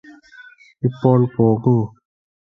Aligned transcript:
ഇപ്പോൾ 0.83 1.19
പോകൂ 1.35 1.75